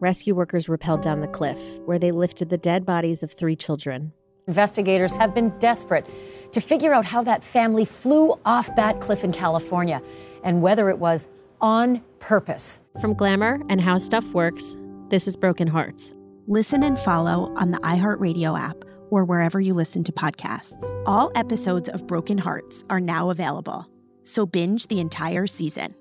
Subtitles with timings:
[0.00, 4.12] rescue workers rappelled down the cliff where they lifted the dead bodies of three children.
[4.46, 6.06] Investigators have been desperate
[6.52, 10.00] to figure out how that family flew off that cliff in California
[10.42, 11.28] and whether it was
[11.60, 12.80] on purpose.
[13.00, 14.76] From Glamour and How Stuff Works,
[15.08, 16.12] this is Broken Hearts.
[16.46, 20.94] Listen and follow on the iHeartRadio app or wherever you listen to podcasts.
[21.06, 23.86] All episodes of Broken Hearts are now available,
[24.22, 25.94] so binge the entire season.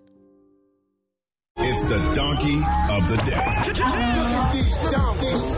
[1.59, 2.57] It's the donkey
[2.93, 3.47] of the day.
[4.53, 5.55] These donkeys.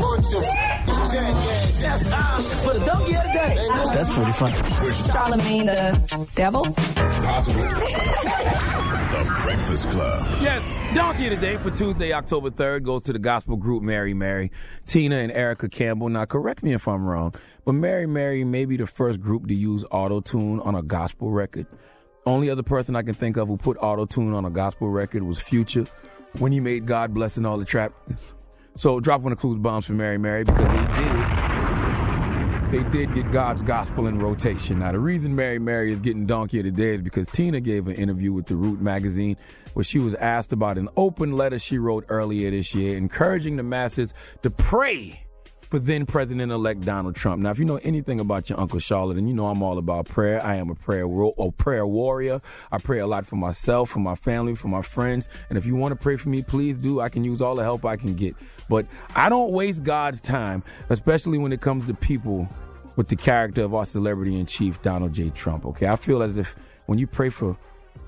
[0.00, 0.44] Bunch of
[1.12, 1.82] can dogs.
[1.82, 2.06] That's a
[2.62, 3.68] for the donkey of the day.
[3.92, 4.92] That's pretty funny.
[5.10, 6.64] Charlemagne the devil?
[6.64, 7.62] Possible.
[9.12, 10.26] the Breakfast Club.
[10.40, 14.14] Yes, Donkey of the Day for Tuesday, October 3rd goes to the gospel group Mary
[14.14, 14.52] Mary,
[14.86, 16.08] Tina and Erica Campbell.
[16.08, 17.34] Now, correct me if I'm wrong,
[17.64, 21.30] but Mary Mary may be the first group to use auto tune on a gospel
[21.30, 21.66] record.
[22.24, 25.24] Only other person I can think of who put auto tune on a gospel record
[25.24, 25.86] was Future
[26.38, 27.92] when he made God Blessing All the Trap.
[28.78, 31.42] So drop one of clues bombs for Mary Mary because they did.
[32.72, 34.78] They did get God's gospel in rotation.
[34.78, 37.86] Now the reason Mary Mary is getting donkey of the day is because Tina gave
[37.88, 39.36] an interview with the Root magazine
[39.74, 43.62] where she was asked about an open letter she wrote earlier this year encouraging the
[43.62, 45.26] masses to pray
[45.72, 47.40] for then President elect Donald Trump.
[47.40, 50.06] Now, if you know anything about your Uncle Charlotte, and you know I'm all about
[50.06, 52.42] prayer, I am a prayer, a prayer warrior.
[52.70, 55.30] I pray a lot for myself, for my family, for my friends.
[55.48, 57.00] And if you want to pray for me, please do.
[57.00, 58.36] I can use all the help I can get.
[58.68, 58.84] But
[59.16, 62.46] I don't waste God's time, especially when it comes to people
[62.96, 65.30] with the character of our celebrity in chief, Donald J.
[65.30, 65.64] Trump.
[65.64, 66.54] Okay, I feel as if
[66.84, 67.56] when you pray for,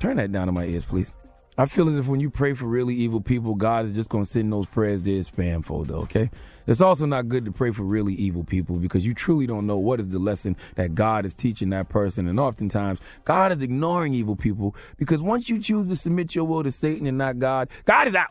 [0.00, 1.10] turn that down to my ears, please.
[1.56, 4.26] I feel as if when you pray for really evil people, God is just going
[4.26, 6.30] to send those prayers to his spam folder, okay?
[6.66, 9.76] It's also not good to pray for really evil people because you truly don't know
[9.76, 12.26] what is the lesson that God is teaching that person.
[12.26, 16.64] And oftentimes, God is ignoring evil people because once you choose to submit your will
[16.64, 18.30] to Satan and not God, God is out.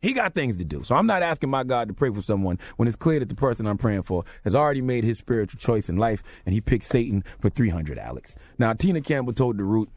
[0.00, 0.84] He got things to do.
[0.84, 3.34] So I'm not asking my God to pray for someone when it's clear that the
[3.34, 6.84] person I'm praying for has already made his spiritual choice in life and he picked
[6.84, 8.34] Satan for 300, Alex.
[8.58, 9.90] Now, Tina Campbell told The Root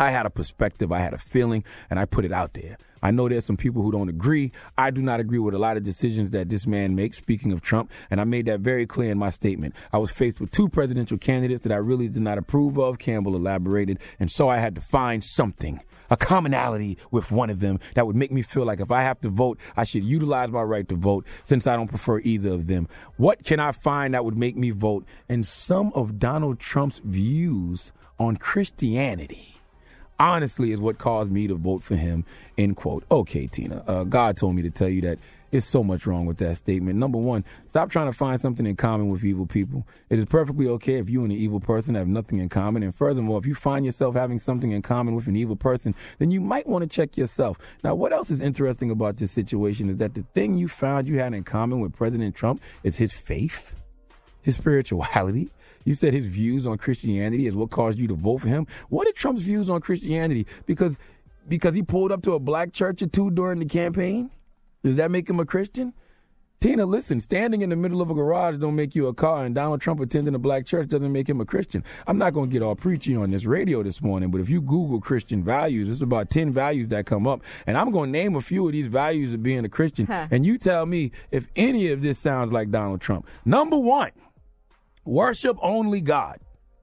[0.00, 2.78] I had a perspective, I had a feeling, and I put it out there.
[3.02, 4.50] I know there's some people who don't agree.
[4.78, 7.60] I do not agree with a lot of decisions that this man makes, speaking of
[7.60, 9.74] Trump, and I made that very clear in my statement.
[9.92, 13.36] I was faced with two presidential candidates that I really did not approve of, Campbell
[13.36, 18.06] elaborated, and so I had to find something, a commonality with one of them that
[18.06, 20.88] would make me feel like if I have to vote, I should utilize my right
[20.88, 22.88] to vote since I don't prefer either of them.
[23.18, 25.04] What can I find that would make me vote?
[25.28, 29.59] And some of Donald Trump's views on Christianity
[30.20, 32.24] honestly is what caused me to vote for him,
[32.56, 33.04] end quote.
[33.10, 35.18] Okay, Tina, uh, God told me to tell you that
[35.50, 36.98] there's so much wrong with that statement.
[36.98, 39.84] Number one, stop trying to find something in common with evil people.
[40.08, 42.84] It is perfectly okay if you and an evil person have nothing in common.
[42.84, 46.30] And furthermore, if you find yourself having something in common with an evil person, then
[46.30, 47.56] you might want to check yourself.
[47.82, 51.18] Now, what else is interesting about this situation is that the thing you found you
[51.18, 53.72] had in common with President Trump is his faith,
[54.42, 55.50] his spirituality,
[55.84, 58.66] you said his views on Christianity is what caused you to vote for him.
[58.88, 60.46] What are Trump's views on Christianity?
[60.66, 60.96] Because
[61.48, 64.30] because he pulled up to a black church or two during the campaign?
[64.84, 65.92] Does that make him a Christian?
[66.60, 69.54] Tina, listen, standing in the middle of a garage don't make you a car, and
[69.54, 71.82] Donald Trump attending a black church doesn't make him a Christian.
[72.06, 74.60] I'm not going to get all preachy on this radio this morning, but if you
[74.60, 78.36] Google Christian values, there's about 10 values that come up, and I'm going to name
[78.36, 80.28] a few of these values of being a Christian, huh.
[80.30, 83.26] and you tell me if any of this sounds like Donald Trump.
[83.46, 84.10] Number one,
[85.10, 86.38] Worship only God.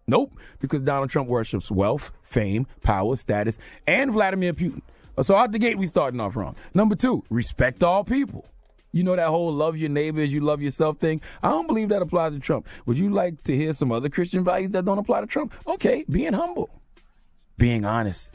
[0.06, 3.58] Nope, because Donald Trump worships wealth, fame, power, status,
[3.88, 4.82] and Vladimir Putin.
[5.18, 6.58] Uh, so out the gate, we starting off wrong.
[6.74, 8.46] Number two, respect all people.
[8.92, 11.22] You know that whole love your neighbor as you love yourself thing?
[11.42, 12.68] I don't believe that applies to Trump.
[12.86, 15.54] Would you like to hear some other Christian values that don't apply to Trump?
[15.66, 16.70] Okay, being humble,
[17.58, 18.32] being honest.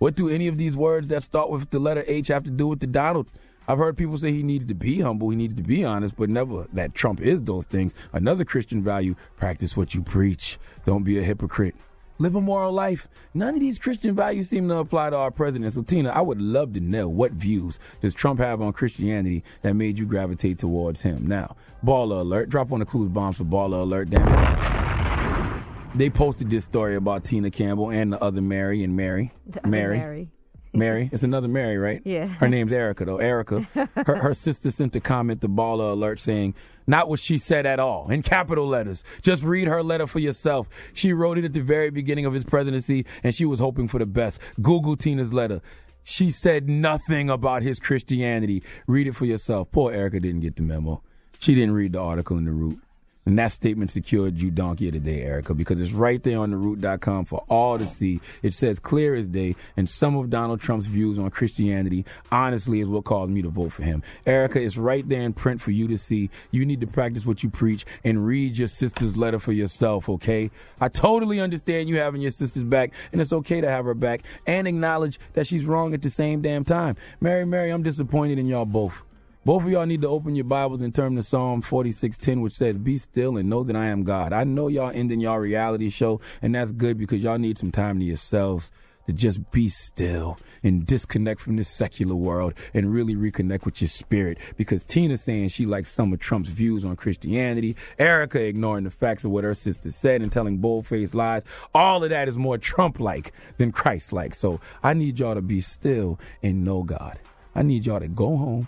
[0.00, 2.66] What do any of these words that start with the letter H have to do
[2.66, 3.28] with the Donald?
[3.68, 6.30] I've heard people say he needs to be humble, he needs to be honest, but
[6.30, 7.92] never that Trump is those things.
[8.12, 10.58] Another Christian value, practice what you preach.
[10.84, 11.74] Don't be a hypocrite.
[12.18, 13.08] Live a moral life.
[13.34, 15.74] None of these Christian values seem to apply to our president.
[15.74, 19.74] So, Tina, I would love to know what views does Trump have on Christianity that
[19.74, 21.26] made you gravitate towards him.
[21.26, 22.48] Now, baller alert.
[22.48, 24.08] Drop on the clues bombs for baller alert.
[24.08, 25.98] Damn it.
[25.98, 29.32] They posted this story about Tina Campbell and the other Mary and Mary.
[29.46, 29.98] The Mary.
[29.98, 30.28] Mary.
[30.72, 31.08] Mary.
[31.12, 32.02] It's another Mary, right?
[32.04, 32.26] Yeah.
[32.26, 33.18] Her name's Erica, though.
[33.18, 33.60] Erica.
[33.94, 36.54] Her, her sister sent a comment to Baller Alert saying,
[36.86, 39.02] not what she said at all, in capital letters.
[39.22, 40.68] Just read her letter for yourself.
[40.94, 43.98] She wrote it at the very beginning of his presidency, and she was hoping for
[43.98, 44.38] the best.
[44.62, 45.62] Google Tina's letter.
[46.04, 48.62] She said nothing about his Christianity.
[48.86, 49.68] Read it for yourself.
[49.72, 51.02] Poor Erica didn't get the memo.
[51.40, 52.78] She didn't read the article in the root.
[53.26, 56.52] And that statement secured you donkey of the day, Erica, because it's right there on
[56.52, 58.20] the root.com for all to see.
[58.40, 62.86] It says clear as day, and some of Donald Trump's views on Christianity, honestly, is
[62.86, 64.04] what caused me to vote for him.
[64.26, 66.30] Erica, it's right there in print for you to see.
[66.52, 70.52] You need to practice what you preach and read your sister's letter for yourself, okay?
[70.80, 74.22] I totally understand you having your sister's back, and it's okay to have her back,
[74.46, 76.96] and acknowledge that she's wrong at the same damn time.
[77.20, 79.02] Mary, Mary, I'm disappointed in y'all both.
[79.46, 82.78] Both of y'all need to open your Bibles and turn to Psalm 46:10, which says,
[82.78, 86.20] "Be still and know that I am God." I know y'all ending y'all reality show,
[86.42, 88.72] and that's good because y'all need some time to yourselves
[89.06, 93.86] to just be still and disconnect from this secular world and really reconnect with your
[93.86, 94.38] spirit.
[94.56, 99.22] Because Tina saying she likes some of Trump's views on Christianity, Erica ignoring the facts
[99.22, 101.42] of what her sister said and telling bold-faced lies.
[101.72, 104.34] All of that is more Trump-like than Christ-like.
[104.34, 107.20] So I need y'all to be still and know God.
[107.54, 108.66] I need y'all to go home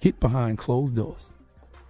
[0.00, 1.30] Get behind closed doors.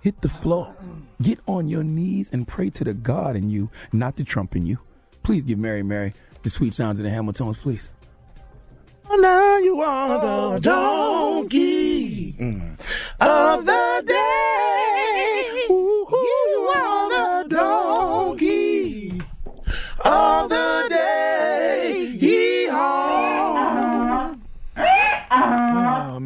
[0.00, 0.74] Hit the floor.
[1.20, 4.66] Get on your knees and pray to the God in you, not the Trump in
[4.66, 4.78] you.
[5.22, 7.90] Please give Mary Mary the sweet sounds of the Hamiltons, please.
[9.08, 12.78] Now you are the donkey mm.
[13.20, 14.55] of the day.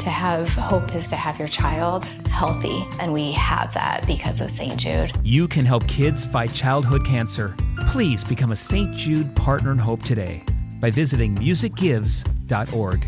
[0.00, 4.50] To have hope is to have your child healthy, and we have that because of
[4.50, 4.76] St.
[4.76, 5.12] Jude.
[5.24, 7.56] You can help kids fight childhood cancer.
[7.88, 8.94] Please become a St.
[8.94, 10.42] Jude Partner in Hope today
[10.80, 13.06] by visiting musicgives.org.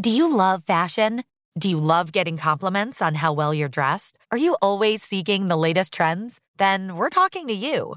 [0.00, 1.22] Do you love fashion?
[1.58, 4.18] Do you love getting compliments on how well you're dressed?
[4.30, 6.40] Are you always seeking the latest trends?
[6.56, 7.96] Then we're talking to you.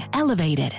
[0.13, 0.73] elevated.